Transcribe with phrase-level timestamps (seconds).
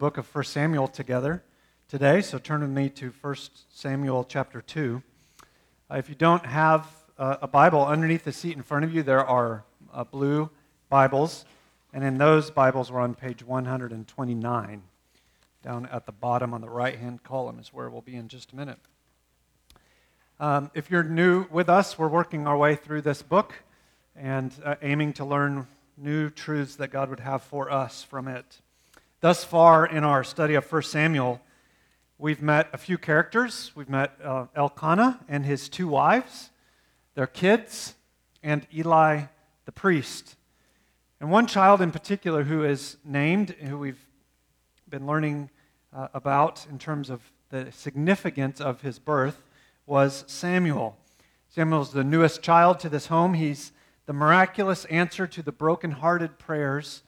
[0.00, 1.42] book of 1 Samuel together
[1.86, 3.36] today, so turn with me to 1
[3.68, 5.02] Samuel chapter 2.
[5.90, 6.88] Uh, if you don't have
[7.18, 10.48] uh, a Bible underneath the seat in front of you, there are uh, blue
[10.88, 11.44] Bibles,
[11.92, 14.82] and in those Bibles, we're on page 129.
[15.62, 18.52] Down at the bottom on the right hand column is where we'll be in just
[18.52, 18.78] a minute.
[20.38, 23.52] Um, if you're new with us, we're working our way through this book
[24.16, 25.66] and uh, aiming to learn
[25.98, 28.62] new truths that God would have for us from it.
[29.20, 31.42] Thus far in our study of 1 Samuel,
[32.16, 33.70] we've met a few characters.
[33.74, 36.48] We've met uh, Elkanah and his two wives,
[37.14, 37.96] their kids,
[38.42, 39.24] and Eli
[39.66, 40.36] the priest.
[41.20, 44.06] And one child in particular who is named, who we've
[44.88, 45.50] been learning
[45.94, 49.42] uh, about in terms of the significance of his birth,
[49.84, 50.96] was Samuel.
[51.50, 53.34] Samuel's the newest child to this home.
[53.34, 53.72] He's
[54.06, 57.02] the miraculous answer to the broken-hearted prayers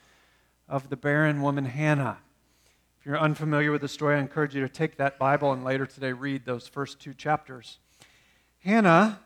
[0.73, 2.17] of the barren woman Hannah.
[2.99, 5.85] If you're unfamiliar with the story, I encourage you to take that Bible and later
[5.85, 7.79] today read those first two chapters.
[8.61, 9.21] Hannah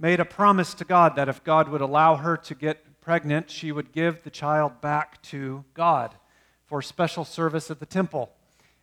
[0.00, 3.70] made a promise to God that if God would allow her to get pregnant, she
[3.70, 6.16] would give the child back to God
[6.66, 8.32] for special service at the temple.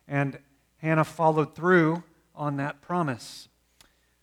[0.08, 0.38] And
[0.78, 2.02] Hannah followed through
[2.34, 3.50] on that promise.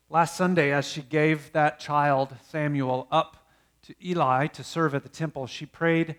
[0.09, 3.47] Last Sunday, as she gave that child, Samuel, up
[3.83, 6.15] to Eli to serve at the temple, she prayed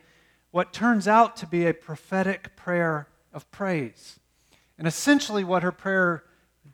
[0.51, 4.19] what turns out to be a prophetic prayer of praise.
[4.79, 6.25] And essentially, what her prayer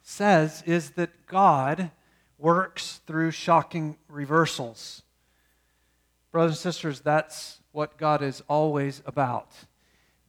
[0.03, 1.91] says is that God
[2.39, 5.03] works through shocking reversals.
[6.31, 9.51] Brothers and sisters, that's what God is always about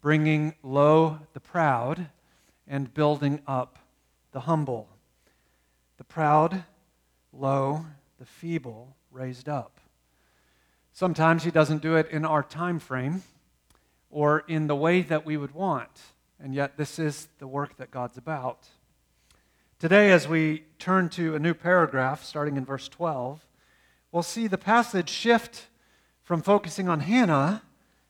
[0.02, 2.10] bringing low the proud
[2.68, 3.80] and building up
[4.34, 4.88] the humble.
[5.98, 6.64] The proud,
[7.34, 7.88] low,
[8.20, 9.80] the feeble, raised up.
[10.94, 13.24] Sometimes He doesn't do it in our time frame
[14.10, 16.02] or in the way that we would want.
[16.40, 18.68] And yet, this is the work that God's about.
[19.80, 23.46] Today, as we turn to a new paragraph, starting in verse 12,
[24.12, 25.68] we'll see the passage shift
[26.24, 27.62] from focusing on Hannah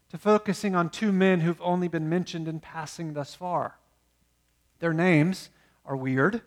[0.10, 3.78] to focusing on two men who've only been mentioned in passing thus far.
[4.80, 5.50] Their names
[5.86, 6.42] are weird.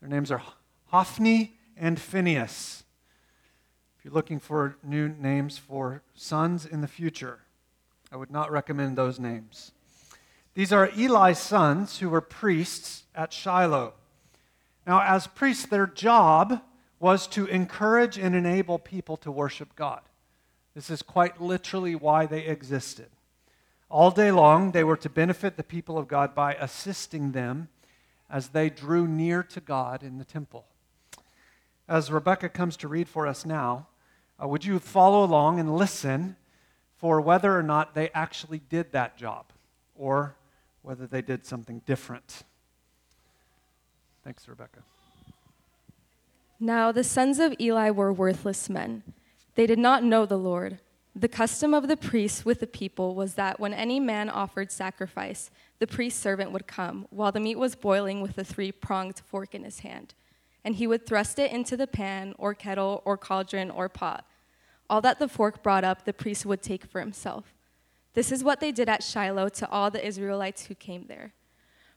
[0.00, 0.42] Their names are
[0.86, 2.84] Hophni and Phinehas.
[3.98, 7.43] If you're looking for new names for sons in the future,
[8.14, 9.72] I would not recommend those names.
[10.54, 13.94] These are Eli's sons who were priests at Shiloh.
[14.86, 16.62] Now, as priests, their job
[17.00, 20.00] was to encourage and enable people to worship God.
[20.76, 23.08] This is quite literally why they existed.
[23.90, 27.66] All day long, they were to benefit the people of God by assisting them
[28.30, 30.66] as they drew near to God in the temple.
[31.88, 33.88] As Rebecca comes to read for us now,
[34.40, 36.36] uh, would you follow along and listen
[37.04, 39.44] for whether or not they actually did that job
[39.94, 40.34] or
[40.80, 42.44] whether they did something different.
[44.24, 44.78] Thanks, Rebecca.
[46.58, 49.02] Now the sons of Eli were worthless men.
[49.54, 50.78] They did not know the Lord.
[51.14, 55.50] The custom of the priests with the people was that when any man offered sacrifice,
[55.80, 59.54] the priest's servant would come, while the meat was boiling with a three pronged fork
[59.54, 60.14] in his hand.
[60.64, 64.24] And he would thrust it into the pan, or kettle, or cauldron, or pot
[64.88, 67.54] all that the fork brought up, the priest would take for himself.
[68.14, 71.32] This is what they did at Shiloh to all the Israelites who came there.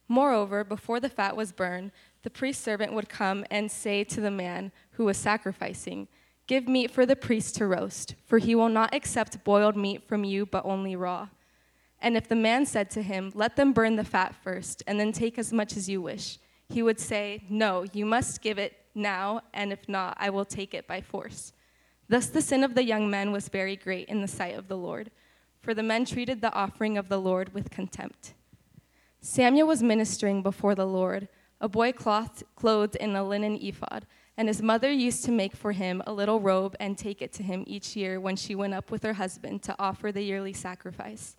[0.07, 1.91] Moreover, before the fat was burned,
[2.23, 6.07] the priest's servant would come and say to the man who was sacrificing,
[6.47, 10.23] Give meat for the priest to roast, for he will not accept boiled meat from
[10.23, 11.27] you, but only raw.
[12.01, 15.11] And if the man said to him, Let them burn the fat first, and then
[15.11, 19.41] take as much as you wish, he would say, No, you must give it now,
[19.53, 21.51] and if not, I will take it by force.
[22.09, 24.77] Thus the sin of the young men was very great in the sight of the
[24.77, 25.11] Lord,
[25.59, 28.33] for the men treated the offering of the Lord with contempt.
[29.19, 31.27] Samuel was ministering before the Lord,
[31.59, 34.05] a boy clothed in a linen ephod,
[34.37, 37.43] and his mother used to make for him a little robe and take it to
[37.43, 41.35] him each year when she went up with her husband to offer the yearly sacrifice.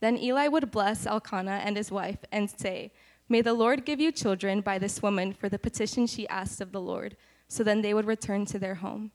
[0.00, 2.92] Then Eli would bless Elkanah and his wife and say,
[3.28, 6.72] May the Lord give you children by this woman for the petition she asked of
[6.72, 7.16] the Lord.
[7.46, 9.12] So then they would return to their home.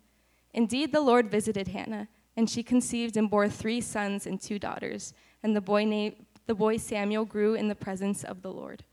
[0.57, 5.13] Indeed, the Lord visited Hannah, and she conceived and bore three sons and two daughters.
[5.44, 6.15] And the boy, named,
[6.48, 8.83] the boy Samuel grew in the presence of the Lord.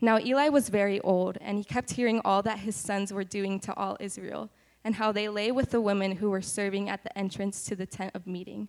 [0.00, 3.58] Now Eli was very old, and he kept hearing all that his sons were doing
[3.60, 4.48] to all Israel,
[4.84, 7.86] and how they lay with the women who were serving at the entrance to the
[7.86, 8.68] tent of meeting.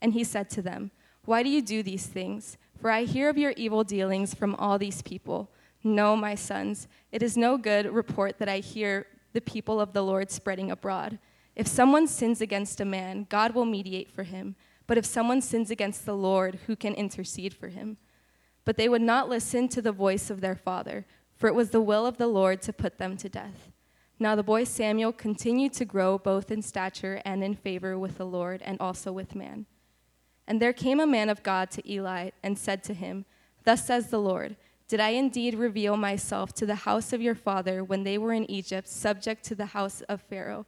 [0.00, 0.92] And he said to them,
[1.26, 2.56] Why do you do these things?
[2.80, 5.50] For I hear of your evil dealings from all these people.
[5.84, 10.02] No, my sons, it is no good report that I hear the people of the
[10.02, 11.18] Lord spreading abroad.
[11.56, 14.56] If someone sins against a man, God will mediate for him.
[14.86, 17.96] But if someone sins against the Lord, who can intercede for him?
[18.64, 21.80] But they would not listen to the voice of their father, for it was the
[21.80, 23.70] will of the Lord to put them to death.
[24.18, 28.26] Now the boy Samuel continued to grow both in stature and in favor with the
[28.26, 29.66] Lord and also with man.
[30.46, 33.24] And there came a man of God to Eli and said to him,
[33.64, 34.56] Thus says the Lord,
[34.88, 38.50] Did I indeed reveal myself to the house of your father when they were in
[38.50, 40.66] Egypt, subject to the house of Pharaoh?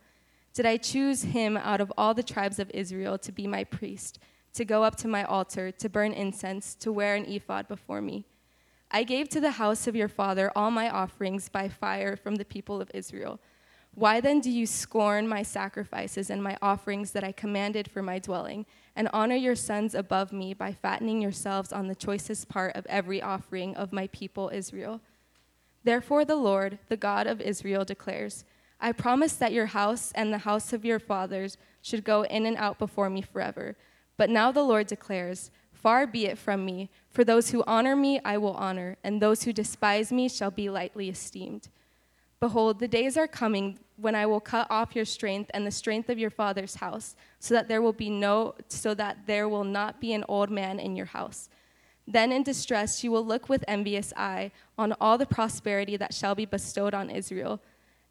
[0.55, 4.19] Did I choose him out of all the tribes of Israel to be my priest,
[4.53, 8.27] to go up to my altar, to burn incense, to wear an ephod before me?
[8.91, 12.45] I gave to the house of your father all my offerings by fire from the
[12.45, 13.41] people of Israel.
[13.95, 18.19] Why then do you scorn my sacrifices and my offerings that I commanded for my
[18.19, 22.87] dwelling, and honor your sons above me by fattening yourselves on the choicest part of
[22.87, 25.01] every offering of my people Israel?
[25.85, 28.45] Therefore, the Lord, the God of Israel, declares
[28.82, 32.56] I promise that your house and the house of your fathers should go in and
[32.56, 33.76] out before me forever.
[34.17, 38.20] But now the Lord declares, Far be it from me, for those who honor me
[38.25, 41.69] I will honor, and those who despise me shall be lightly esteemed.
[42.40, 46.11] Behold, the days are coming when I will cut off your strength and the strength
[46.11, 50.00] of your father's house, so that there will be no so that there will not
[50.00, 51.49] be an old man in your house.
[52.06, 56.34] Then in distress you will look with envious eye on all the prosperity that shall
[56.34, 57.61] be bestowed on Israel,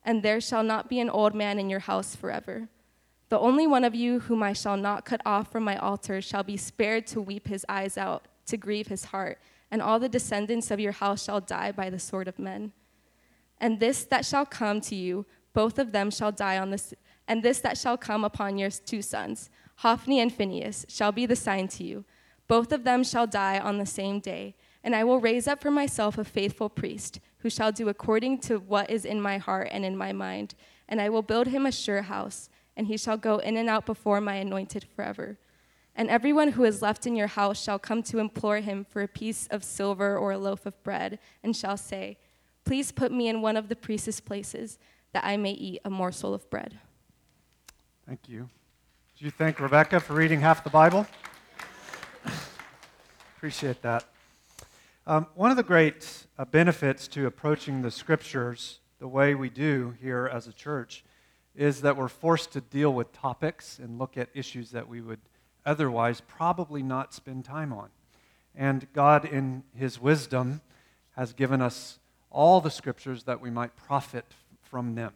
[0.03, 2.69] and there shall not be an old man in your house forever.
[3.29, 6.43] The only one of you whom I shall not cut off from my altar shall
[6.43, 9.39] be spared to weep his eyes out, to grieve his heart,
[9.71, 12.73] and all the descendants of your house shall die by the sword of men.
[13.59, 16.93] And this that shall come to you, both of them shall die on this,
[17.27, 21.35] and this that shall come upon your two sons, Hophni and Phinehas, shall be the
[21.35, 22.03] sign to you.
[22.47, 25.71] Both of them shall die on the same day, and I will raise up for
[25.71, 29.83] myself a faithful priest, who shall do according to what is in my heart and
[29.85, 30.55] in my mind,
[30.87, 33.85] and I will build him a sure house and he shall go in and out
[33.85, 35.37] before my anointed forever.
[35.95, 39.07] And everyone who is left in your house shall come to implore him for a
[39.07, 42.17] piece of silver or a loaf of bread, and shall say,
[42.63, 44.77] Please put me in one of the priest's places,
[45.13, 46.79] that I may eat a morsel of bread.
[48.07, 48.49] Thank you.
[49.17, 51.05] Do you thank Rebecca for reading half the Bible?
[53.35, 54.05] Appreciate that.
[55.07, 59.95] Um, one of the great uh, benefits to approaching the scriptures the way we do
[59.99, 61.03] here as a church
[61.55, 65.19] is that we're forced to deal with topics and look at issues that we would
[65.65, 67.89] otherwise probably not spend time on.
[68.55, 70.61] And God, in His wisdom,
[71.15, 71.97] has given us
[72.29, 75.13] all the scriptures that we might profit from them.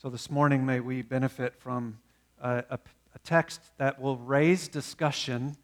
[0.00, 1.98] So this morning, may we benefit from
[2.40, 2.78] a, a,
[3.16, 5.56] a text that will raise discussion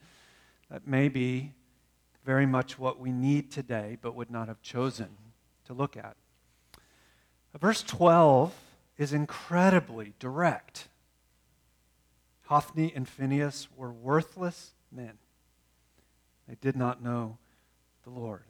[0.73, 1.52] that may be
[2.29, 5.09] very much what we need today, but would not have chosen
[5.65, 6.15] to look at.
[7.59, 8.53] Verse 12
[8.99, 10.89] is incredibly direct.
[12.43, 15.15] Hophni and Phinehas were worthless men.
[16.47, 17.39] They did not know
[18.05, 18.45] the Lord.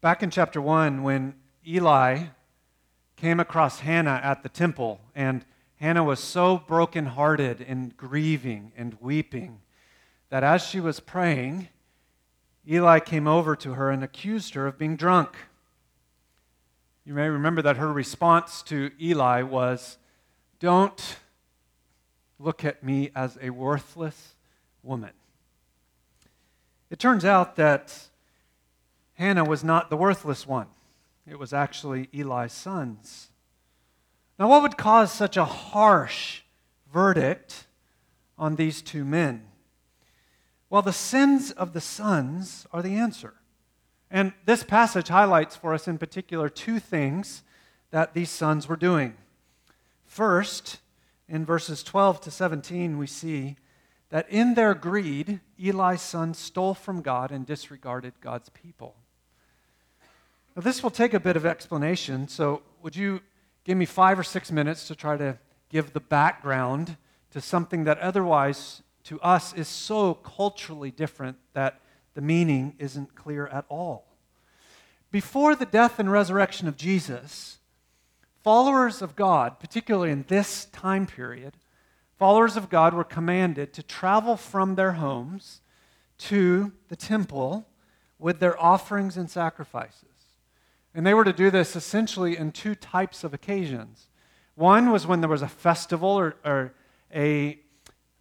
[0.00, 1.34] Back in chapter 1, when
[1.68, 2.28] Eli
[3.16, 5.44] came across Hannah at the temple, and
[5.76, 9.60] Hannah was so brokenhearted and grieving and weeping
[10.30, 11.68] that as she was praying,
[12.68, 15.36] Eli came over to her and accused her of being drunk.
[17.04, 19.98] You may remember that her response to Eli was,
[20.60, 21.16] Don't
[22.38, 24.34] look at me as a worthless
[24.82, 25.10] woman.
[26.90, 28.08] It turns out that
[29.14, 30.68] Hannah was not the worthless one,
[31.26, 33.28] it was actually Eli's sons.
[34.38, 36.42] Now, what would cause such a harsh
[36.90, 37.66] verdict
[38.38, 39.42] on these two men?
[40.70, 43.34] Well, the sins of the sons are the answer.
[44.08, 47.42] And this passage highlights for us in particular two things
[47.90, 49.14] that these sons were doing.
[50.06, 50.78] First,
[51.28, 53.56] in verses 12 to 17, we see
[54.10, 58.94] that in their greed, Eli's sons stole from God and disregarded God's people.
[60.56, 63.20] Now, this will take a bit of explanation, so would you
[63.64, 66.96] give me five or six minutes to try to give the background
[67.30, 71.80] to something that otherwise to us is so culturally different that
[72.14, 74.06] the meaning isn't clear at all.
[75.10, 77.58] Before the death and resurrection of Jesus,
[78.42, 81.54] followers of God, particularly in this time period,
[82.18, 85.60] followers of God were commanded to travel from their homes
[86.18, 87.66] to the temple
[88.18, 90.04] with their offerings and sacrifices.
[90.94, 94.08] And they were to do this essentially in two types of occasions.
[94.54, 96.74] One was when there was a festival or, or
[97.14, 97.58] a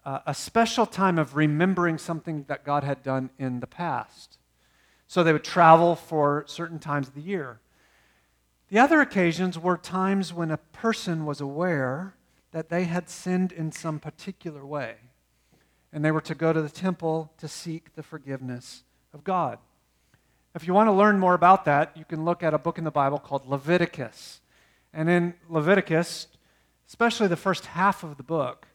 [0.05, 4.37] uh, a special time of remembering something that God had done in the past.
[5.07, 7.59] So they would travel for certain times of the year.
[8.69, 12.13] The other occasions were times when a person was aware
[12.51, 14.95] that they had sinned in some particular way,
[15.91, 19.57] and they were to go to the temple to seek the forgiveness of God.
[20.55, 22.83] If you want to learn more about that, you can look at a book in
[22.83, 24.41] the Bible called Leviticus.
[24.93, 26.27] And in Leviticus,
[26.87, 28.67] especially the first half of the book,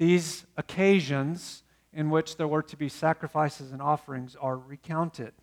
[0.00, 5.34] these occasions in which there were to be sacrifices and offerings are recounted.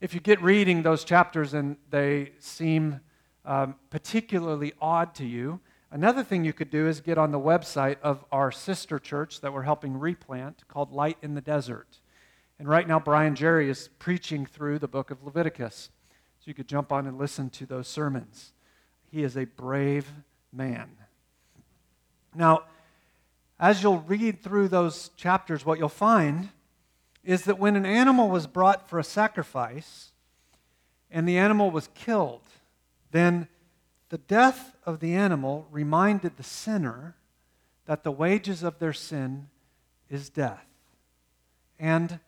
[0.00, 2.98] If you get reading those chapters and they seem
[3.44, 5.60] um, particularly odd to you,
[5.92, 9.52] another thing you could do is get on the website of our sister church that
[9.52, 12.00] we're helping replant called Light in the Desert.
[12.58, 15.90] And right now, Brian Jerry is preaching through the book of Leviticus.
[16.40, 18.54] So you could jump on and listen to those sermons.
[19.12, 20.10] He is a brave
[20.52, 20.90] man.
[22.34, 22.64] Now,
[23.62, 26.48] as you'll read through those chapters, what you'll find
[27.22, 30.10] is that when an animal was brought for a sacrifice
[31.12, 32.42] and the animal was killed,
[33.12, 33.46] then
[34.08, 37.14] the death of the animal reminded the sinner
[37.86, 39.48] that the wages of their sin
[40.10, 40.66] is death.
[41.78, 42.18] And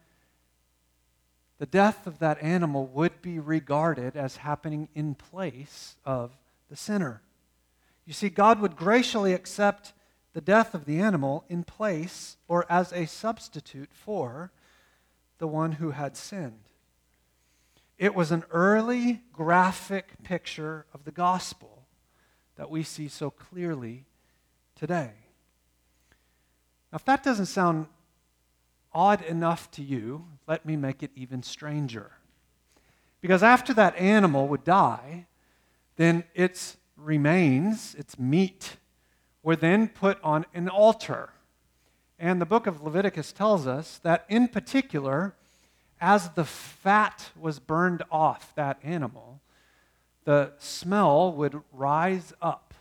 [1.59, 6.31] the death of that animal would be regarded as happening in place of
[6.71, 7.23] the sinner.
[8.07, 9.94] You see, God would graciously accept
[10.35, 14.53] the death of the animal in place or as a substitute for
[15.39, 16.69] the one who had sinned.
[17.99, 21.87] It was an early graphic picture of the gospel
[22.57, 24.05] that we see so clearly
[24.75, 25.13] today.
[26.91, 27.87] Now, if that doesn't sound
[28.93, 32.13] odd enough to you, let me make it even stranger.
[33.21, 35.27] Because after that animal would die,
[35.97, 38.77] then its remains, its meat,
[39.45, 41.31] were then put on an altar.
[42.19, 45.35] And the book of Leviticus tells us that, in particular,
[46.01, 49.41] as the fat was burned off that animal,
[50.25, 52.75] the smell would rise up.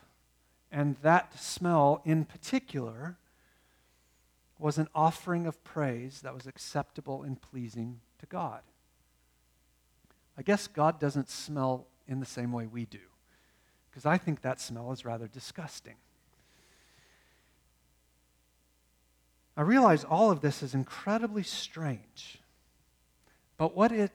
[0.71, 3.17] And that smell, in particular,
[4.57, 8.61] was an offering of praise that was acceptable and pleasing to God.
[10.37, 12.99] I guess God doesn't smell in the same way we do,
[13.89, 15.95] because I think that smell is rather disgusting.
[19.55, 22.39] I realize all of this is incredibly strange,
[23.57, 24.11] but what it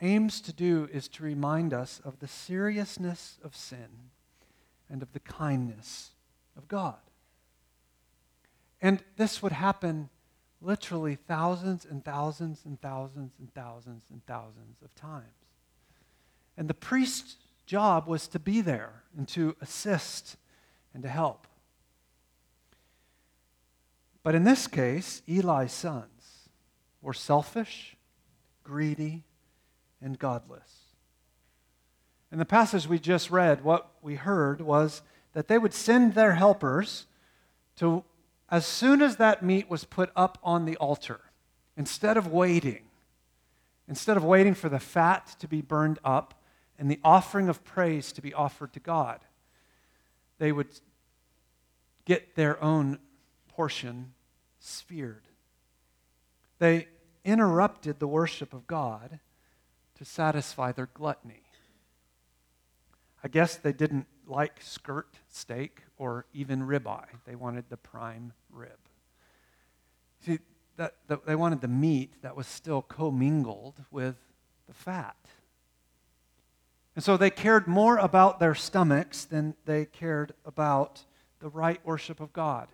[0.00, 4.10] aims to do is to remind us of the seriousness of sin
[4.90, 6.10] and of the kindness
[6.56, 6.98] of God.
[8.82, 10.10] And this would happen
[10.60, 15.24] literally thousands and thousands and thousands and thousands and thousands of times.
[16.56, 20.36] And the priest's job was to be there and to assist
[20.92, 21.46] and to help.
[24.24, 26.48] But in this case, Eli's sons
[27.02, 27.96] were selfish,
[28.64, 29.22] greedy,
[30.00, 30.86] and godless.
[32.32, 35.02] In the passage we just read, what we heard was
[35.34, 37.06] that they would send their helpers
[37.76, 38.02] to,
[38.48, 41.20] as soon as that meat was put up on the altar,
[41.76, 42.84] instead of waiting,
[43.86, 46.42] instead of waiting for the fat to be burned up
[46.78, 49.20] and the offering of praise to be offered to God,
[50.38, 50.68] they would
[52.06, 52.98] get their own
[53.48, 54.13] portion
[54.64, 55.28] sphered.
[56.58, 56.88] They
[57.24, 59.20] interrupted the worship of God
[59.96, 61.42] to satisfy their gluttony.
[63.22, 67.06] I guess they didn't like skirt steak or even ribeye.
[67.26, 68.78] They wanted the prime rib.
[70.24, 70.38] See,
[70.76, 74.16] that, that they wanted the meat that was still commingled with
[74.66, 75.16] the fat.
[76.94, 81.04] And so they cared more about their stomachs than they cared about
[81.40, 82.68] the right worship of God.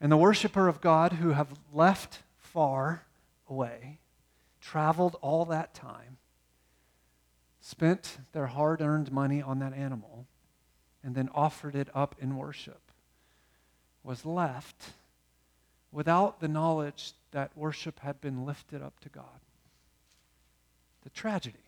[0.00, 3.02] And the worshiper of God who have left far
[3.48, 3.98] away,
[4.60, 6.16] traveled all that time,
[7.60, 10.26] spent their hard earned money on that animal,
[11.04, 12.80] and then offered it up in worship,
[14.02, 14.92] was left
[15.92, 19.40] without the knowledge that worship had been lifted up to God.
[21.02, 21.58] The tragedy.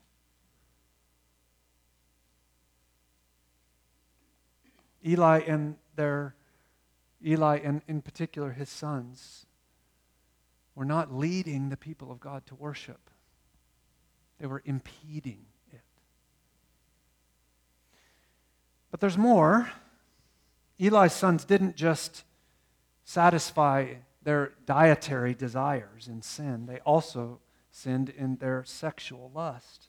[5.05, 6.35] Eli and their
[7.25, 9.47] Eli, and in particular his sons,
[10.75, 13.11] were not leading the people of God to worship,
[14.39, 15.81] they were impeding it.
[18.91, 19.71] But there's more.
[20.79, 22.25] Eli's sons didn't just
[23.05, 29.89] satisfy their dietary desires in sin, they also sinned in their sexual lust.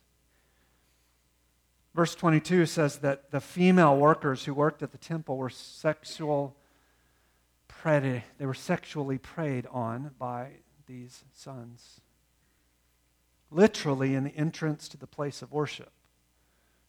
[1.93, 6.55] Verse 22 says that the female workers who worked at the temple were sexual
[7.83, 10.51] preyed, they were sexually preyed on by
[10.87, 11.99] these sons.
[13.51, 15.91] Literally, in the entrance to the place of worship,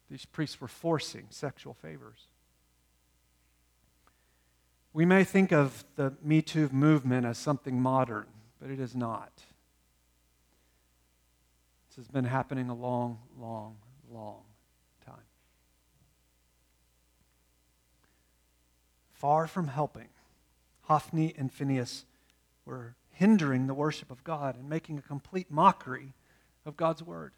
[0.09, 2.29] these priests were forcing sexual favors.
[4.93, 8.27] We may think of the Me Too movement as something modern,
[8.61, 9.33] but it is not.
[11.89, 14.43] This has been happening a long, long, long
[15.05, 15.27] time.
[19.13, 20.07] Far from helping,
[20.87, 22.05] Hophni and Phinehas
[22.65, 26.15] were hindering the worship of God and making a complete mockery
[26.67, 27.33] of God's word.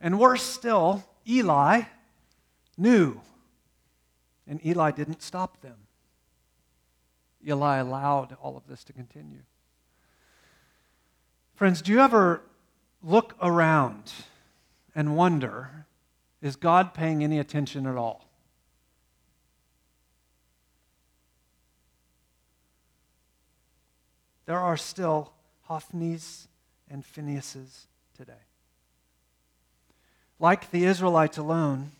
[0.00, 1.82] And worse still, Eli
[2.76, 3.20] knew,
[4.46, 5.76] and Eli didn't stop them.
[7.46, 9.42] Eli allowed all of this to continue.
[11.54, 12.42] Friends, do you ever
[13.02, 14.12] look around
[14.94, 15.86] and wonder
[16.42, 18.23] is God paying any attention at all?
[24.46, 25.32] There are still
[25.68, 26.46] Hophnis
[26.88, 27.86] and Phinehas's
[28.16, 28.32] today.
[30.38, 31.92] Like the Israelites alone,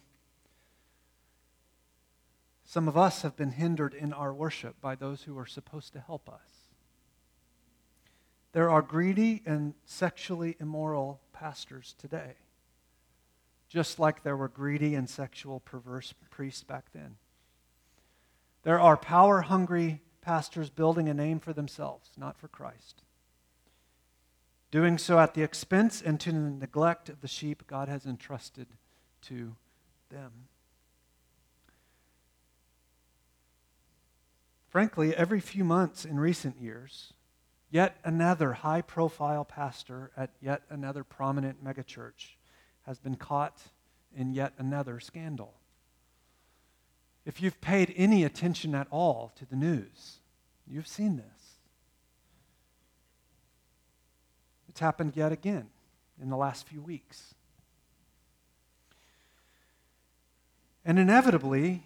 [2.65, 6.01] some of us have been hindered in our worship by those who are supposed to
[6.01, 6.41] help us.
[8.53, 12.35] There are greedy and sexually immoral pastors today,
[13.69, 17.17] just like there were greedy and sexual perverse priests back then.
[18.63, 23.03] There are power hungry pastors building a name for themselves, not for Christ.
[24.71, 28.67] Doing so at the expense and to the neglect of the sheep God has entrusted
[29.23, 29.55] to
[30.11, 30.33] them.
[34.69, 37.13] Frankly, every few months in recent years,
[37.71, 42.35] yet another high profile pastor at yet another prominent megachurch
[42.83, 43.63] has been caught
[44.17, 45.55] in yet another scandal.
[47.27, 50.19] If you've paid any attention at all to the news,
[50.67, 51.25] you've seen this.
[54.69, 55.69] It's happened yet again
[56.21, 57.35] in the last few weeks.
[60.85, 61.83] And inevitably,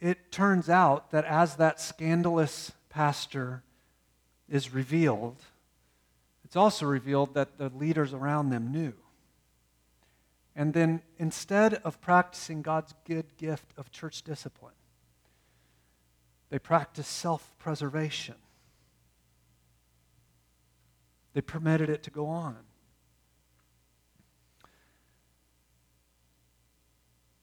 [0.00, 3.62] it turns out that as that scandalous pastor
[4.48, 5.36] is revealed,
[6.44, 8.92] it's also revealed that the leaders around them knew.
[10.54, 14.74] And then instead of practicing God's good gift of church discipline,
[16.52, 18.34] they practiced self preservation.
[21.32, 22.58] They permitted it to go on.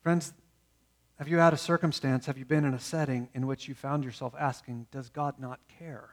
[0.04, 0.32] Friends,
[1.18, 4.04] have you had a circumstance, have you been in a setting in which you found
[4.04, 6.10] yourself asking, Does God not care?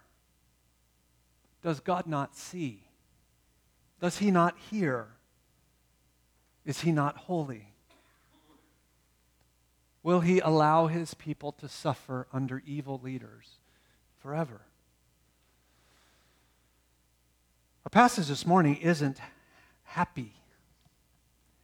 [1.61, 2.81] Does God not see?
[4.01, 5.09] Does He not hear?
[6.65, 7.75] Is He not holy?
[10.07, 13.57] Will He allow His people to suffer under evil leaders
[14.19, 14.61] forever?
[17.85, 19.17] Our passage this morning isn't
[19.83, 20.31] happy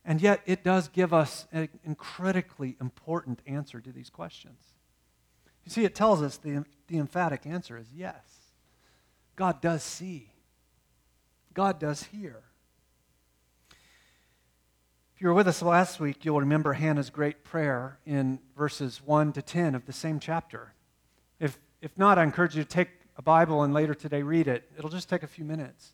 [0.04, 4.60] and yet, it does give us an critically important answer to these questions.
[5.64, 8.18] You see, it tells us the, the emphatic answer is yes.
[9.38, 10.34] God does see,
[11.54, 12.44] God does hear.
[15.24, 19.42] You were with us last week, you'll remember Hannah's great prayer in verses 1 to
[19.42, 20.74] 10 of the same chapter.
[21.40, 24.70] If, if not, I encourage you to take a Bible and later today read it.
[24.78, 25.94] It'll just take a few minutes.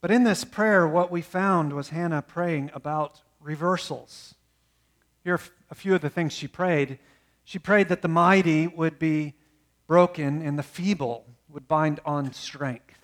[0.00, 4.36] But in this prayer, what we found was Hannah praying about reversals.
[5.24, 7.00] Here are a few of the things she prayed.
[7.42, 9.34] She prayed that the mighty would be
[9.88, 13.00] broken and the feeble would bind on strength.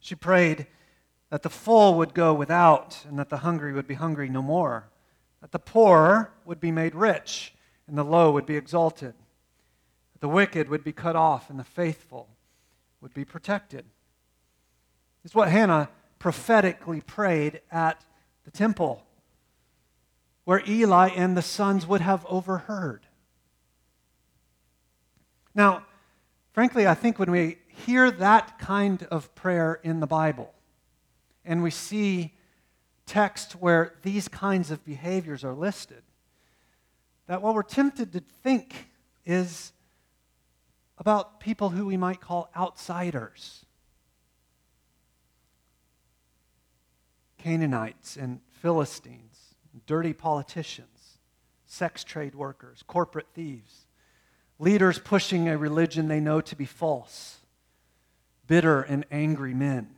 [0.00, 0.66] She prayed
[1.30, 4.88] that the full would go without and that the hungry would be hungry no more,
[5.40, 7.54] that the poor would be made rich
[7.86, 9.14] and the low would be exalted,
[10.12, 12.28] that the wicked would be cut off and the faithful
[13.00, 13.84] would be protected.
[15.24, 18.04] It's what Hannah prophetically prayed at
[18.44, 19.04] the temple,
[20.44, 23.06] where Eli and the sons would have overheard.
[25.54, 25.84] Now,
[26.52, 30.52] frankly, I think when we hear that kind of prayer in the Bible,
[31.44, 32.34] and we see
[33.06, 36.02] text where these kinds of behaviors are listed,
[37.26, 38.90] that what we're tempted to think
[39.24, 39.72] is
[40.98, 43.64] about people who we might call outsiders.
[47.38, 49.54] Canaanites and Philistines,
[49.86, 51.18] dirty politicians,
[51.66, 53.86] sex trade workers, corporate thieves,
[54.58, 57.40] leaders pushing a religion they know to be false,
[58.46, 59.90] bitter and angry men,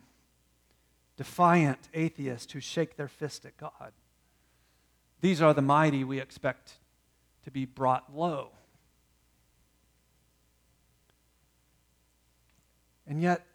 [1.16, 3.92] defiant atheists who shake their fist at God.
[5.20, 6.74] These are the mighty we expect
[7.44, 8.50] to be brought low.
[13.06, 13.46] And yet,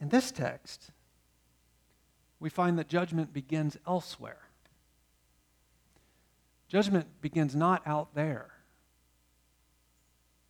[0.00, 0.90] in this text,
[2.40, 4.40] we find that judgment begins elsewhere.
[6.68, 8.50] Judgment begins not out there,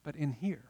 [0.05, 0.70] but in here.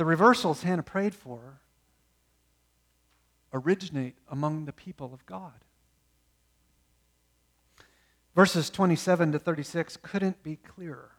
[0.00, 1.60] The reversals Hannah prayed for
[3.52, 5.62] originate among the people of God.
[8.34, 11.10] Verses 27 to 36 couldn't be clearer.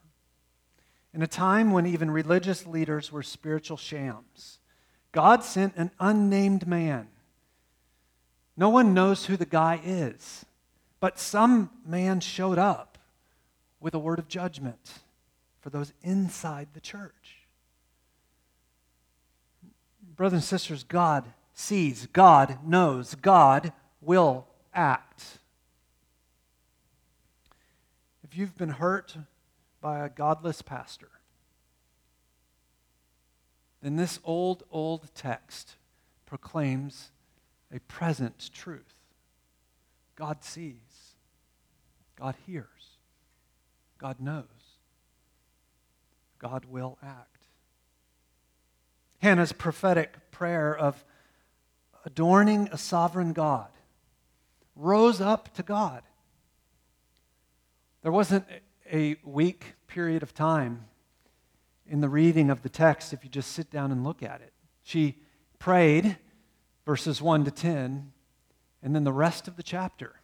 [1.13, 4.57] In a time when even religious leaders were spiritual shams,
[5.11, 7.07] God sent an unnamed man.
[8.57, 10.43] No one knows who the guy is,
[10.99, 12.97] but some man showed up
[13.79, 15.01] with a word of judgment
[15.59, 17.40] for those inside the church.
[20.21, 25.39] Brothers and sisters, God sees, God knows, God will act.
[28.23, 29.17] If you've been hurt
[29.81, 31.09] by a godless pastor,
[33.81, 35.75] then this old, old text
[36.27, 37.09] proclaims
[37.73, 38.93] a present truth.
[40.15, 41.15] God sees,
[42.15, 42.99] God hears,
[43.97, 44.45] God knows,
[46.37, 47.30] God will act.
[49.21, 51.05] Hannah's prophetic prayer of
[52.05, 53.69] adorning a sovereign God
[54.75, 56.01] rose up to God.
[58.01, 58.45] There wasn't
[58.91, 60.85] a week period of time
[61.85, 64.53] in the reading of the text if you just sit down and look at it.
[64.81, 65.19] She
[65.59, 66.17] prayed,
[66.83, 68.11] verses 1 to 10,
[68.81, 70.15] and then the rest of the chapter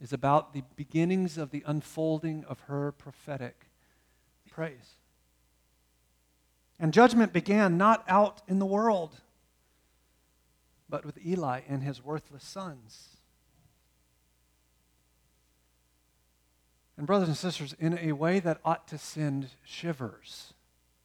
[0.00, 3.70] is about the beginnings of the unfolding of her prophetic
[4.50, 4.96] praise.
[6.78, 9.20] And judgment began not out in the world,
[10.88, 13.16] but with Eli and his worthless sons.
[16.96, 20.54] And, brothers and sisters, in a way that ought to send shivers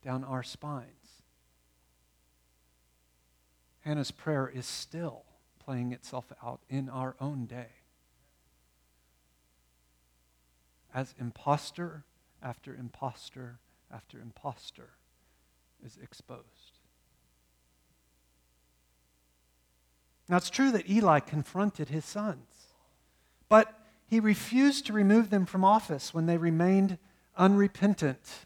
[0.03, 0.87] down our spines,
[3.81, 5.23] Hannah's prayer is still
[5.59, 7.69] playing itself out in our own day.
[10.93, 12.03] As impostor
[12.43, 13.59] after impostor
[13.91, 14.89] after impostor
[15.85, 16.79] is exposed.
[20.29, 22.47] Now, it's true that Eli confronted his sons,
[23.49, 26.97] but he refused to remove them from office when they remained
[27.35, 28.45] unrepentant.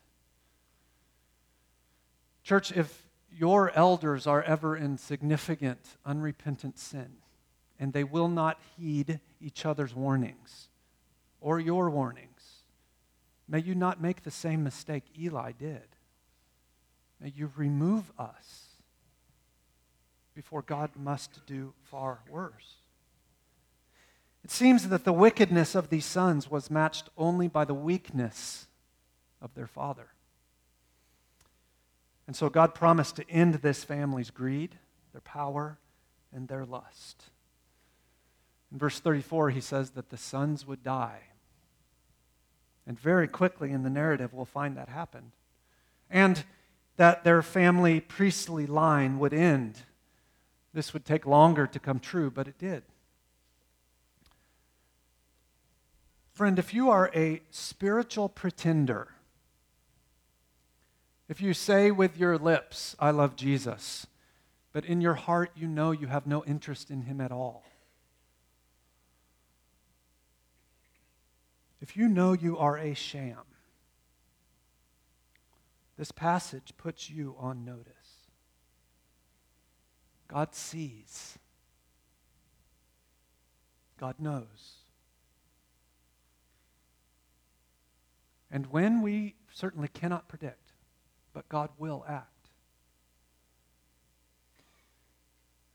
[2.43, 7.17] Church, if your elders are ever in significant unrepentant sin,
[7.79, 10.69] and they will not heed each other's warnings
[11.41, 12.63] or your warnings,
[13.47, 15.94] may you not make the same mistake Eli did.
[17.33, 18.65] You remove us
[20.35, 22.75] before God must do far worse.
[24.43, 28.67] It seems that the wickedness of these sons was matched only by the weakness
[29.41, 30.09] of their father.
[32.27, 34.75] And so God promised to end this family's greed,
[35.13, 35.79] their power,
[36.33, 37.23] and their lust.
[38.71, 41.21] In verse 34, he says that the sons would die.
[42.85, 45.31] And very quickly in the narrative, we'll find that happened.
[46.09, 46.43] And
[46.97, 49.83] that their family priestly line would end.
[50.73, 52.83] This would take longer to come true, but it did.
[56.33, 59.07] Friend, if you are a spiritual pretender,
[61.29, 64.05] if you say with your lips, I love Jesus,
[64.73, 67.63] but in your heart you know you have no interest in him at all,
[71.81, 73.43] if you know you are a sham,
[75.97, 77.93] this passage puts you on notice.
[80.27, 81.37] God sees.
[83.97, 84.79] God knows.
[88.51, 90.71] And when we certainly cannot predict,
[91.33, 92.29] but God will act.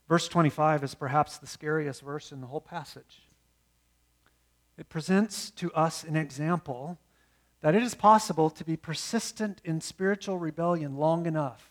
[0.08, 3.28] Verse 25 is perhaps the scariest verse in the whole passage.
[4.76, 6.98] It presents to us an example
[7.60, 11.70] that it is possible to be persistent in spiritual rebellion long enough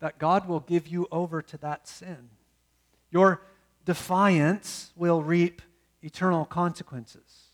[0.00, 2.30] that God will give you over to that sin.
[3.10, 3.42] Your
[3.84, 5.62] defiance will reap
[6.02, 7.46] eternal consequences.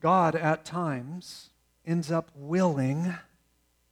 [0.00, 1.50] God, at times,
[1.84, 3.14] ends up willing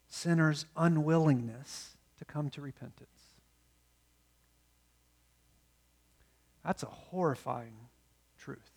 [0.09, 3.09] sinners' unwillingness to come to repentance.
[6.65, 7.84] That's a horrifying
[8.45, 8.71] truth.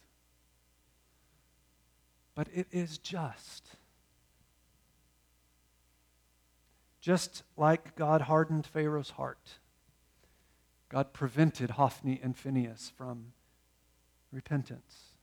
[2.35, 3.67] But it is just.
[7.01, 9.59] Just like God hardened Pharaoh's heart,
[10.89, 13.33] God prevented Hophni and Phinehas from
[14.31, 15.13] repentance.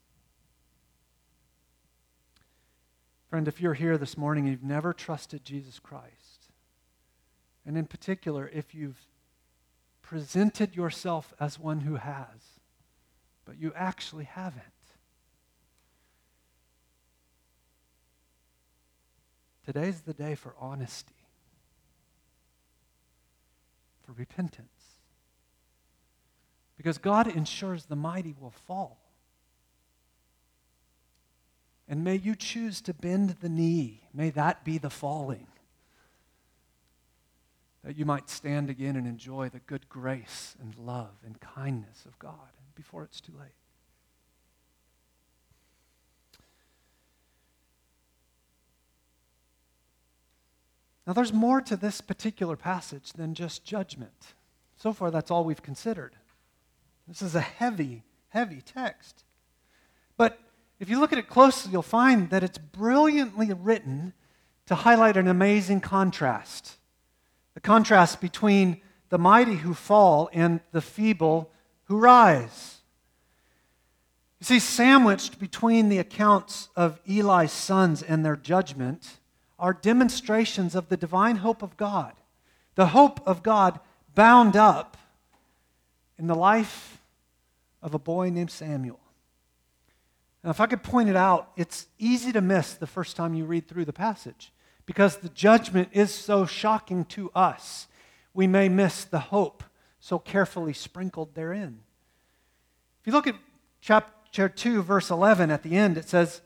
[3.31, 6.49] Friend, if you're here this morning and you've never trusted Jesus Christ,
[7.67, 9.07] and in particular, if you've
[10.03, 12.54] presented yourself as one who has,
[13.45, 14.63] but you actually haven't.
[19.65, 21.15] Today's the day for honesty.
[24.05, 24.69] for repentance.
[26.77, 28.99] Because God ensures the mighty will fall.
[31.89, 34.03] And may you choose to bend the knee.
[34.13, 35.47] May that be the falling.
[37.85, 42.19] That you might stand again and enjoy the good grace and love and kindness of
[42.19, 42.33] God
[42.75, 43.55] before it's too late.
[51.07, 54.35] Now, there's more to this particular passage than just judgment.
[54.77, 56.17] So far, that's all we've considered.
[57.07, 59.25] This is a heavy, heavy text.
[60.17, 60.39] But
[60.81, 64.15] if you look at it closely, you'll find that it's brilliantly written
[64.67, 66.79] to highlight an amazing contrast
[67.55, 71.51] the contrast between the mighty who fall and the feeble
[71.85, 72.79] who rise.
[74.41, 79.19] You see, sandwiched between the accounts of Eli's sons and their judgment
[79.59, 82.13] are demonstrations of the divine hope of God,
[82.75, 83.81] the hope of God
[84.15, 84.97] bound up
[86.19, 87.01] in the life
[87.83, 89.01] of a boy named Samuel.
[90.43, 93.47] Now, if I could point it out, it's easy to miss the first time you
[93.47, 94.53] read through the passage
[94.85, 97.87] because the judgment is so shocking to us.
[98.35, 99.65] We may miss the hope
[100.05, 101.79] so carefully sprinkled therein.
[103.01, 103.37] If you look at
[103.81, 106.43] chapter 2, verse 11, at the end, it says,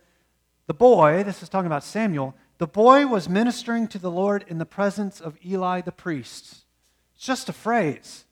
[0.69, 4.59] The boy, this is talking about Samuel, the boy was ministering to the Lord in
[4.59, 6.59] the presence of Eli the priest.
[7.17, 8.27] It's just a phrase.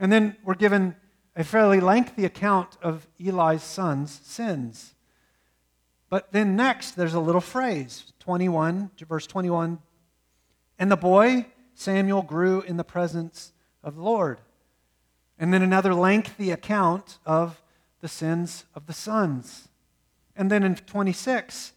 [0.00, 0.96] And then we're given
[1.36, 4.96] a fairly lengthy account of Eli's son's sins.
[6.10, 9.78] But then next, there's a little phrase 21, verse 21.
[10.80, 13.52] And the boy, Samuel, grew in the presence
[13.86, 14.40] of the Lord.
[15.38, 17.62] And then another lengthy account of
[18.00, 19.68] the sins of the sons.
[20.34, 21.72] And then in 26,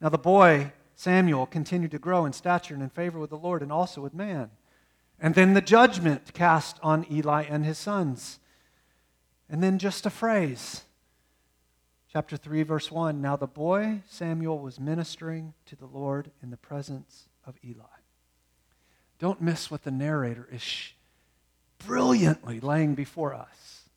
[0.00, 3.62] now the boy Samuel continued to grow in stature and in favor with the Lord
[3.62, 4.50] and also with man.
[5.18, 8.38] And then the judgment cast on Eli and his sons.
[9.48, 10.82] And then just a phrase.
[12.12, 16.56] Chapter 3, verse 1 Now the boy Samuel was ministering to the Lord in the
[16.56, 17.84] presence of Eli.
[19.18, 20.62] Don't miss what the narrator is
[21.86, 23.88] brilliantly laying before us.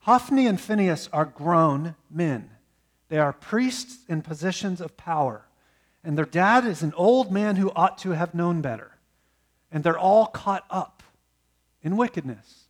[0.00, 2.50] Hophni and Phinehas are grown men,
[3.08, 5.44] they are priests in positions of power
[6.04, 8.90] and their dad is an old man who ought to have known better.
[9.70, 11.02] And they're all caught up
[11.82, 12.64] in wickedness.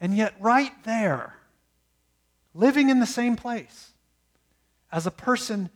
[0.00, 1.36] And yet, right there,
[2.52, 3.92] living in the same place,
[4.92, 5.70] as a person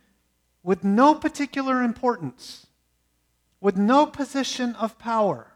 [0.62, 2.66] with no particular importance,
[3.60, 5.52] with no position of power,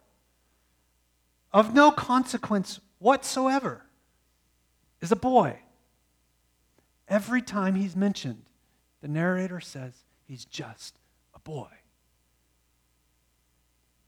[1.53, 3.85] of no consequence whatsoever,
[5.01, 5.59] is a boy.
[7.09, 8.45] Every time he's mentioned,
[9.01, 9.93] the narrator says,
[10.25, 10.99] He's just
[11.35, 11.69] a boy.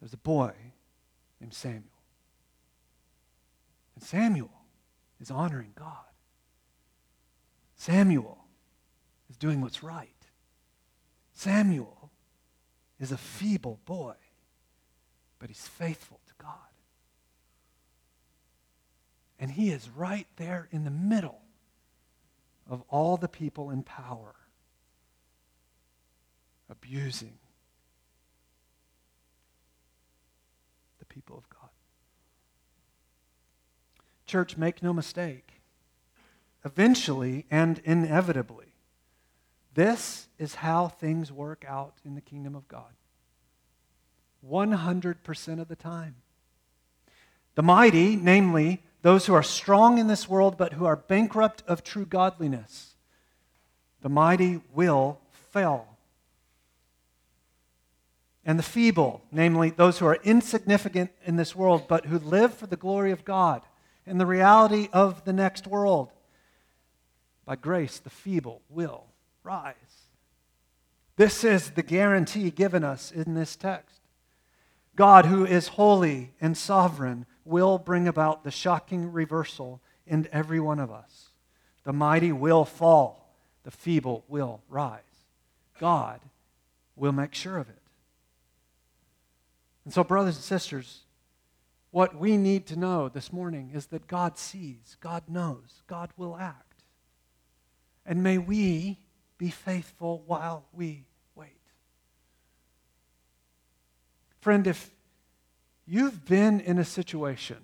[0.01, 0.53] There's a boy
[1.41, 1.83] named Samuel.
[3.95, 4.51] And Samuel
[5.21, 6.05] is honoring God.
[7.77, 8.45] Samuel
[9.29, 10.09] is doing what's right.
[11.33, 12.11] Samuel
[13.01, 14.15] is a feeble boy,
[15.39, 16.74] but he's faithful to God.
[19.39, 21.41] And he is right there in the middle
[22.69, 24.35] of all the people in power
[26.71, 27.39] abusing
[30.99, 31.69] the people of God.
[34.27, 35.61] Church, make no mistake.
[36.65, 38.75] Eventually and inevitably,
[39.75, 42.95] this is how things work out in the kingdom of God.
[44.49, 46.17] 100% of the time.
[47.55, 51.85] The mighty, namely those who are strong in this world but who are bankrupt of
[51.85, 52.95] true godliness,
[54.01, 55.87] the mighty will fail
[58.47, 62.67] and the feeble, namely those who are insignificant in this world, but who live for
[62.67, 63.61] the glory of God
[64.07, 66.11] and the reality of the next world.
[67.45, 69.05] By grace, the feeble will
[69.43, 69.75] rise.
[71.17, 74.01] This is the guarantee given us in this text.
[74.97, 80.79] God, who is holy and sovereign, will bring about the shocking reversal in every one
[80.79, 81.29] of us.
[81.85, 85.01] The mighty will fall, the feeble will rise.
[85.79, 86.21] God
[86.97, 87.79] will make sure of it.
[89.85, 91.01] And so, brothers and sisters,
[91.91, 96.37] what we need to know this morning is that God sees, God knows, God will
[96.37, 96.83] act.
[98.07, 98.99] And may we
[99.39, 101.05] be faithful while we
[101.35, 101.61] wait.
[104.41, 104.91] Friend, if
[105.87, 107.59] you've been in a situation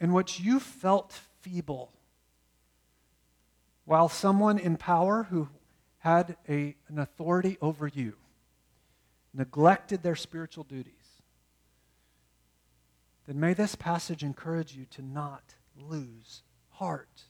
[0.00, 1.92] in which you felt feeble
[3.84, 5.48] while someone in power who
[5.98, 8.14] had a, an authority over you
[9.34, 10.92] neglected their spiritual duties,
[13.26, 17.22] then may this passage encourage you to not lose heart.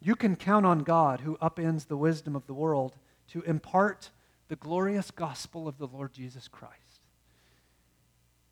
[0.00, 2.96] You can count on God, who upends the wisdom of the world,
[3.28, 4.10] to impart
[4.48, 7.02] the glorious gospel of the Lord Jesus Christ.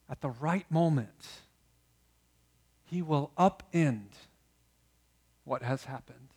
[0.08, 1.28] At the right moment,
[2.84, 4.08] He will upend
[5.44, 6.28] what has happened.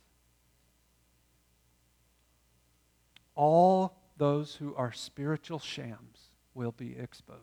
[3.34, 7.40] All those who are spiritual shams will be exposed.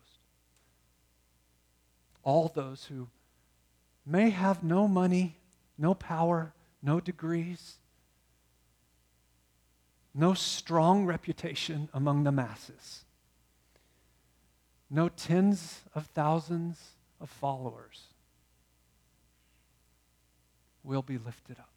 [2.24, 3.10] All those who
[4.06, 5.36] may have no money,
[5.78, 7.78] no power, no degrees,
[10.13, 13.06] no strong reputation among the masses,
[14.89, 16.80] no tens of thousands
[17.19, 18.08] of followers
[20.84, 21.69] will be lifted up.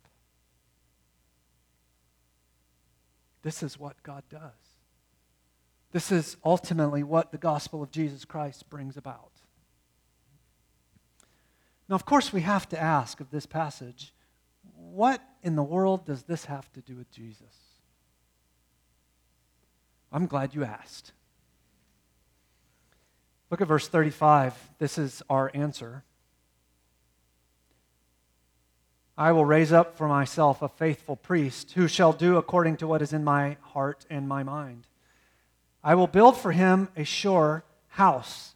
[3.43, 4.41] This is what God does.
[5.93, 9.31] This is ultimately what the gospel of Jesus Christ brings about.
[11.89, 14.13] Now, of course, we have to ask of this passage
[14.77, 17.74] what in the world does this have to do with Jesus?
[20.15, 21.11] I'm glad you asked.
[23.51, 24.55] Look at verse 35.
[24.79, 26.05] This is our answer.
[29.19, 33.03] I will raise up for myself a faithful priest who shall do according to what
[33.03, 34.87] is in my heart and my mind.
[35.83, 38.55] I will build for him a sure house.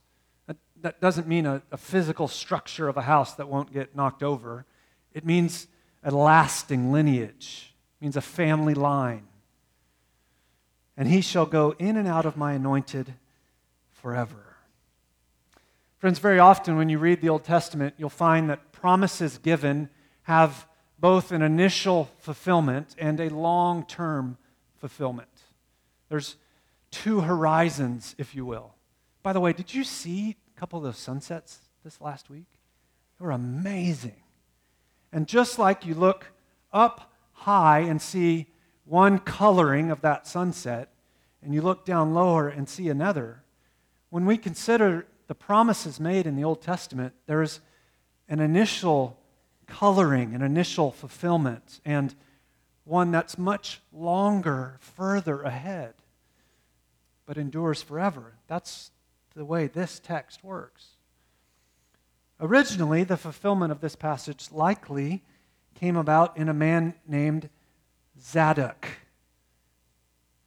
[0.80, 4.64] That, doesn't mean a, a physical structure of a house that won't get knocked over.
[5.12, 5.66] It means
[6.04, 9.27] a lasting lineage, it means a family line.
[10.98, 13.14] And he shall go in and out of my anointed
[13.90, 14.56] forever.
[15.98, 19.88] Friends, very often when you read the Old Testament, you'll find that promises given
[20.24, 20.66] have
[20.98, 24.36] both an initial fulfillment and a long term
[24.76, 25.28] fulfillment.
[26.08, 26.36] There's
[26.90, 28.74] two horizons, if you will.
[29.22, 32.46] By the way, did you see a couple of those sunsets this last week?
[33.18, 34.22] They were amazing.
[35.12, 36.26] And just like you look
[36.72, 38.46] up high and see
[38.88, 40.90] one coloring of that sunset,
[41.42, 43.42] and you look down lower and see another,
[44.10, 47.60] when we consider the promises made in the Old Testament, there's
[48.28, 49.18] an initial
[49.66, 52.14] coloring, an initial fulfillment, and
[52.84, 55.92] one that's much longer, further ahead,
[57.26, 58.32] but endures forever.
[58.46, 58.90] That's
[59.34, 60.96] the way this text works.
[62.40, 65.22] Originally, the fulfillment of this passage likely
[65.74, 67.50] came about in a man named
[68.20, 68.86] Zadok.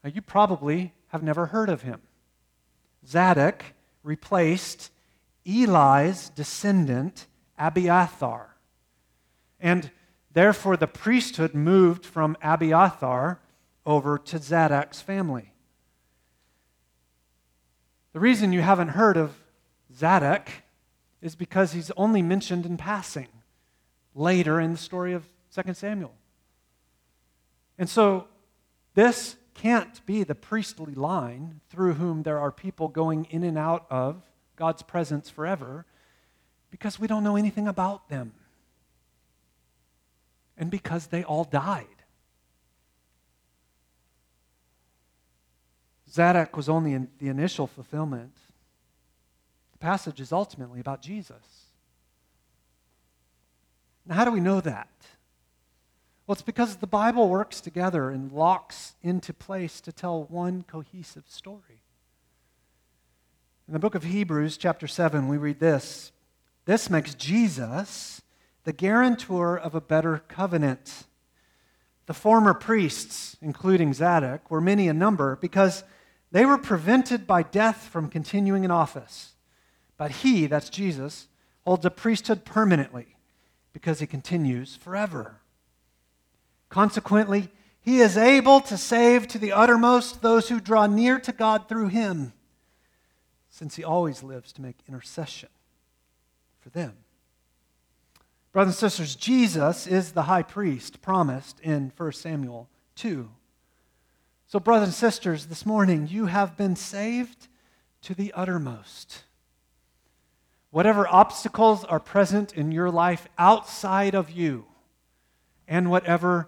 [0.03, 2.01] Now, you probably have never heard of him.
[3.07, 3.63] Zadok
[4.03, 4.91] replaced
[5.45, 8.55] Eli's descendant, Abiathar.
[9.59, 9.91] And
[10.31, 13.39] therefore, the priesthood moved from Abiathar
[13.85, 15.53] over to Zadok's family.
[18.13, 19.35] The reason you haven't heard of
[19.95, 20.49] Zadok
[21.21, 23.27] is because he's only mentioned in passing
[24.13, 26.13] later in the story of 2 Samuel.
[27.81, 28.27] And so,
[28.93, 33.87] this can't be the priestly line through whom there are people going in and out
[33.89, 34.21] of
[34.55, 35.87] God's presence forever
[36.69, 38.33] because we don't know anything about them
[40.59, 41.87] and because they all died.
[46.07, 48.37] Zadok was only in the initial fulfillment.
[49.71, 51.65] The passage is ultimately about Jesus.
[54.05, 54.91] Now, how do we know that?
[56.25, 61.25] Well, it's because the Bible works together and locks into place to tell one cohesive
[61.27, 61.83] story.
[63.67, 66.11] In the book of Hebrews, chapter 7, we read this
[66.65, 68.21] This makes Jesus
[68.63, 71.05] the guarantor of a better covenant.
[72.05, 75.83] The former priests, including Zadok, were many in number because
[76.31, 79.33] they were prevented by death from continuing in office.
[79.97, 81.27] But he, that's Jesus,
[81.65, 83.15] holds a priesthood permanently
[83.73, 85.40] because he continues forever.
[86.71, 87.49] Consequently,
[87.81, 91.89] he is able to save to the uttermost those who draw near to God through
[91.89, 92.31] him,
[93.49, 95.49] since he always lives to make intercession
[96.61, 96.93] for them.
[98.53, 103.29] Brothers and sisters, Jesus is the high priest promised in 1 Samuel 2.
[104.47, 107.49] So, brothers and sisters, this morning you have been saved
[108.03, 109.23] to the uttermost.
[110.69, 114.67] Whatever obstacles are present in your life outside of you,
[115.67, 116.47] and whatever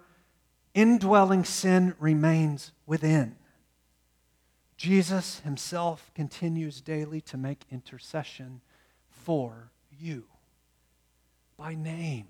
[0.74, 3.36] indwelling sin remains within,
[4.78, 8.62] Jesus himself continues daily to make intercession
[9.10, 10.26] for you
[11.58, 12.28] by name.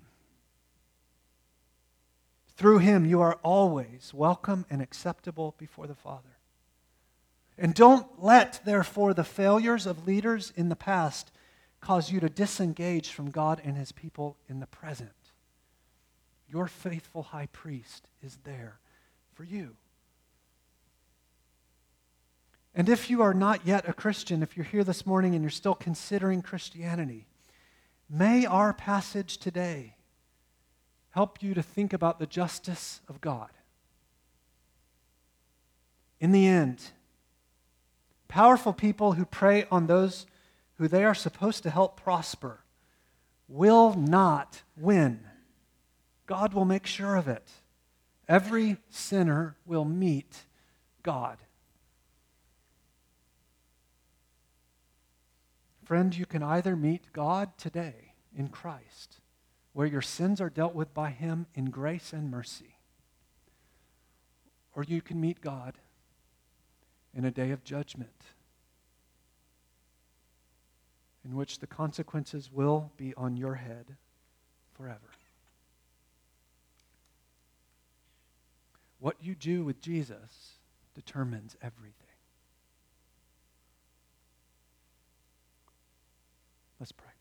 [2.56, 6.38] Through him, you are always welcome and acceptable before the Father.
[7.58, 11.32] And don't let, therefore, the failures of leaders in the past
[11.80, 15.10] cause you to disengage from God and his people in the present.
[16.54, 18.78] Your faithful high priest is there
[19.34, 19.74] for you.
[22.76, 25.50] And if you are not yet a Christian, if you're here this morning and you're
[25.50, 27.26] still considering Christianity,
[28.08, 29.96] may our passage today
[31.10, 33.50] help you to think about the justice of God.
[36.20, 36.92] In the end,
[38.28, 40.24] powerful people who prey on those
[40.74, 42.60] who they are supposed to help prosper
[43.48, 45.18] will not win.
[46.26, 47.48] God will make sure of it.
[48.28, 50.44] Every sinner will meet
[51.02, 51.38] God.
[55.84, 59.20] Friend, you can either meet God today in Christ,
[59.74, 62.78] where your sins are dealt with by Him in grace and mercy,
[64.74, 65.74] or you can meet God
[67.12, 68.24] in a day of judgment
[71.24, 73.96] in which the consequences will be on your head
[74.72, 75.13] forever.
[79.04, 80.54] What you do with Jesus
[80.94, 81.92] determines everything.
[86.80, 87.12] Let's pray.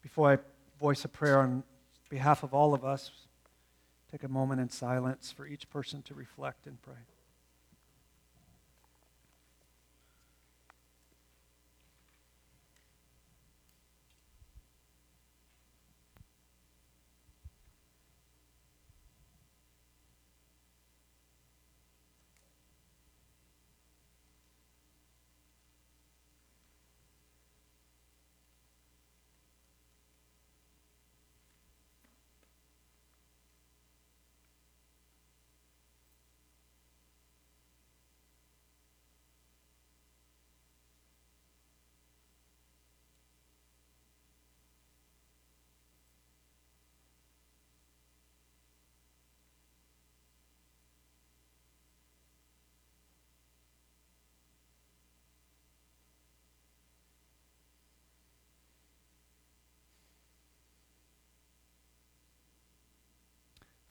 [0.00, 0.38] Before I
[0.80, 1.62] voice a prayer on
[2.08, 3.10] behalf of all of us,
[4.10, 6.94] take a moment in silence for each person to reflect and pray.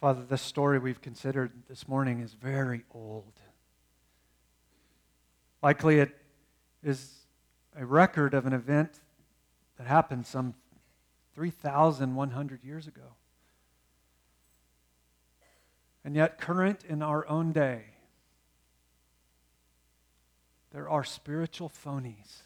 [0.03, 3.39] Father, this story we've considered this morning is very old.
[5.61, 6.13] Likely it
[6.83, 7.19] is
[7.73, 8.99] a record of an event
[9.77, 10.55] that happened some
[11.35, 13.15] 3,100 years ago.
[16.03, 17.83] And yet, current in our own day,
[20.73, 22.41] there are spiritual phonies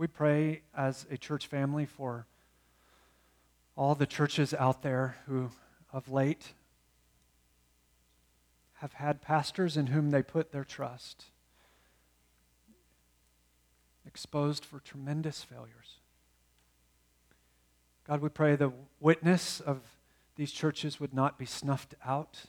[0.00, 2.24] We pray as a church family for
[3.76, 5.50] all the churches out there who,
[5.92, 6.54] of late,
[8.76, 11.26] have had pastors in whom they put their trust,
[14.06, 15.98] exposed for tremendous failures.
[18.04, 19.82] God, we pray the witness of
[20.34, 22.44] these churches would not be snuffed out,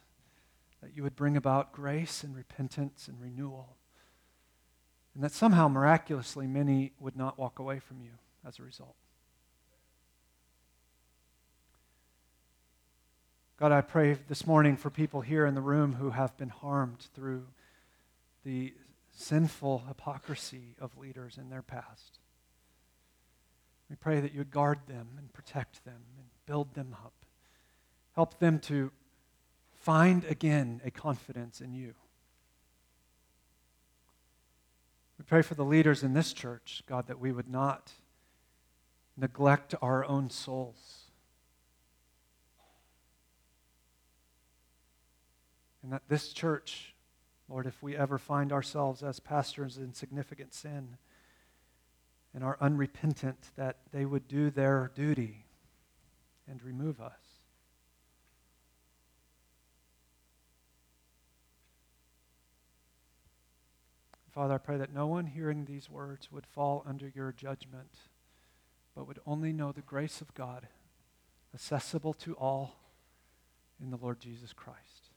[0.82, 3.76] that you would bring about grace and repentance and renewal.
[5.14, 8.12] And that somehow, miraculously, many would not walk away from you
[8.48, 8.96] as a result.
[13.58, 17.08] God, I pray this morning for people here in the room who have been harmed
[17.14, 17.46] through
[18.44, 18.74] the
[19.16, 22.18] sinful hypocrisy of leaders in their past.
[23.90, 27.14] We pray that you would guard them and protect them and build them up.
[28.16, 28.92] Help them to
[29.80, 31.94] find again a confidence in you.
[35.22, 37.92] We pray for the leaders in this church, God, that we would not
[39.16, 41.12] neglect our own souls.
[45.84, 46.96] And that this church,
[47.48, 50.98] Lord, if we ever find ourselves as pastors in significant sin
[52.34, 55.46] and are unrepentant, that they would do their duty
[56.50, 57.21] and remove us.
[64.34, 67.92] Father, I pray that no one hearing these words would fall under your judgment,
[68.96, 70.68] but would only know the grace of God,
[71.54, 72.78] accessible to all
[73.82, 75.10] in the Lord Jesus Christ.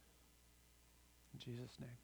[1.33, 2.04] In Jesus' name.